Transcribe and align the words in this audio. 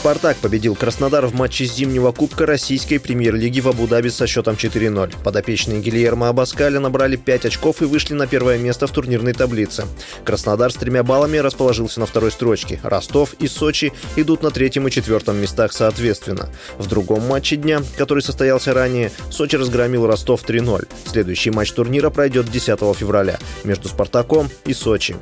«Спартак» 0.00 0.38
победил 0.38 0.76
Краснодар 0.76 1.26
в 1.26 1.34
матче 1.34 1.66
зимнего 1.66 2.10
кубка 2.10 2.46
российской 2.46 2.96
премьер-лиги 2.96 3.60
в 3.60 3.68
Абу-Даби 3.68 4.08
со 4.08 4.26
счетом 4.26 4.54
4-0. 4.54 5.22
Подопечные 5.22 5.82
Гильермо 5.82 6.30
Абаскаля 6.30 6.80
набрали 6.80 7.16
5 7.16 7.44
очков 7.44 7.82
и 7.82 7.84
вышли 7.84 8.14
на 8.14 8.26
первое 8.26 8.56
место 8.56 8.86
в 8.86 8.92
турнирной 8.92 9.34
таблице. 9.34 9.84
Краснодар 10.24 10.72
с 10.72 10.76
тремя 10.76 11.02
баллами 11.02 11.36
расположился 11.36 12.00
на 12.00 12.06
второй 12.06 12.30
строчке. 12.30 12.80
Ростов 12.82 13.34
и 13.40 13.46
Сочи 13.46 13.92
идут 14.16 14.42
на 14.42 14.50
третьем 14.50 14.88
и 14.88 14.90
четвертом 14.90 15.36
местах 15.36 15.74
соответственно. 15.74 16.48
В 16.78 16.86
другом 16.86 17.26
матче 17.26 17.56
дня, 17.56 17.82
который 17.98 18.22
состоялся 18.22 18.72
ранее, 18.72 19.12
Сочи 19.30 19.56
разгромил 19.56 20.06
Ростов 20.06 20.48
3-0. 20.48 20.88
Следующий 21.12 21.50
матч 21.50 21.72
турнира 21.72 22.08
пройдет 22.08 22.50
10 22.50 22.78
февраля 22.96 23.38
между 23.64 23.88
«Спартаком» 23.88 24.48
и 24.64 24.72
«Сочи». 24.72 25.14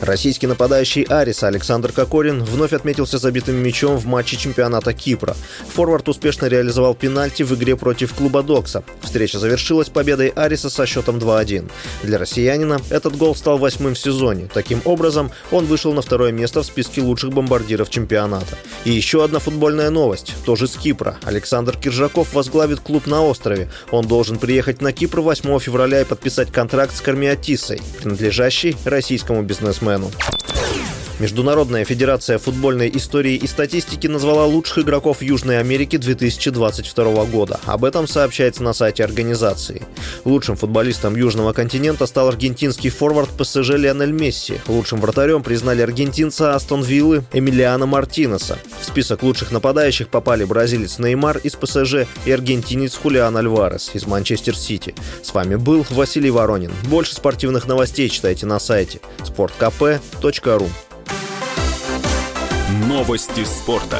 Российский 0.00 0.46
нападающий 0.46 1.02
Арис 1.02 1.42
Александр 1.44 1.92
Кокорин 1.92 2.42
вновь 2.42 2.72
отметился 2.72 3.18
забитым 3.18 3.56
мячом 3.56 3.96
в 3.96 4.06
матче 4.06 4.36
чемпионата 4.36 4.92
Кипра. 4.92 5.36
Форвард 5.74 6.08
успешно 6.08 6.46
реализовал 6.46 6.94
пенальти 6.94 7.42
в 7.42 7.54
игре 7.54 7.76
против 7.76 8.12
клуба 8.12 8.42
Докса. 8.42 8.82
Встреча 9.02 9.38
завершилась 9.38 9.88
победой 9.88 10.28
Ариса 10.28 10.68
со 10.68 10.84
счетом 10.86 11.18
2-1. 11.18 11.70
Для 12.02 12.18
россиянина 12.18 12.80
этот 12.90 13.16
гол 13.16 13.36
стал 13.36 13.58
восьмым 13.58 13.94
в 13.94 13.98
сезоне. 13.98 14.48
Таким 14.52 14.82
образом, 14.84 15.30
он 15.52 15.64
вышел 15.66 15.92
на 15.92 16.02
второе 16.02 16.32
место 16.32 16.62
в 16.62 16.66
списке 16.66 17.00
лучших 17.00 17.30
бомбардиров 17.30 17.88
чемпионата. 17.88 18.58
И 18.84 18.90
еще 18.90 19.24
одна 19.24 19.38
футбольная 19.38 19.90
новость, 19.90 20.34
тоже 20.44 20.66
с 20.66 20.76
Кипра. 20.76 21.18
Александр 21.22 21.76
Киржаков 21.76 22.34
возглавит 22.34 22.80
клуб 22.80 23.06
на 23.06 23.22
острове. 23.22 23.70
Он 23.90 24.06
должен 24.06 24.38
приехать 24.38 24.82
на 24.82 24.92
Кипр 24.92 25.20
8 25.20 25.58
февраля 25.60 26.00
и 26.00 26.04
подписать 26.04 26.50
контракт 26.50 26.96
с 26.96 27.00
Кармиатисой, 27.00 27.80
принадлежащий 28.02 28.76
российскому 28.84 29.42
бизнесмену 29.42 29.83
смену. 29.84 30.10
Международная 31.20 31.84
федерация 31.84 32.38
футбольной 32.38 32.90
истории 32.92 33.36
и 33.36 33.46
статистики 33.46 34.08
назвала 34.08 34.46
лучших 34.46 34.78
игроков 34.78 35.22
Южной 35.22 35.60
Америки 35.60 35.96
2022 35.96 37.24
года. 37.26 37.60
Об 37.66 37.84
этом 37.84 38.08
сообщается 38.08 38.64
на 38.64 38.72
сайте 38.72 39.04
организации. 39.04 39.82
Лучшим 40.24 40.56
футболистом 40.56 41.14
Южного 41.14 41.52
континента 41.52 42.06
стал 42.06 42.28
аргентинский 42.28 42.90
форвард 42.90 43.30
ПСЖ 43.30 43.70
Лионель 43.70 44.10
Месси. 44.10 44.60
Лучшим 44.66 45.00
вратарем 45.00 45.44
признали 45.44 45.82
аргентинца 45.82 46.56
Астон 46.56 46.82
Виллы 46.82 47.22
Эмилиана 47.32 47.86
Мартинеса. 47.86 48.58
В 48.80 48.84
список 48.84 49.22
лучших 49.22 49.52
нападающих 49.52 50.08
попали 50.08 50.44
бразилец 50.44 50.98
Неймар 50.98 51.38
из 51.38 51.54
ПСЖ 51.54 52.06
и 52.24 52.32
аргентинец 52.32 52.96
Хулиан 52.96 53.36
Альварес 53.36 53.90
из 53.94 54.06
Манчестер 54.06 54.56
Сити. 54.56 54.94
С 55.22 55.32
вами 55.32 55.54
был 55.54 55.86
Василий 55.90 56.30
Воронин. 56.30 56.72
Больше 56.88 57.14
спортивных 57.14 57.68
новостей 57.68 58.08
читайте 58.08 58.46
на 58.46 58.58
сайте 58.58 58.98
sportkp.ru 59.20 60.68
Новости 62.68 63.44
спорта. 63.44 63.98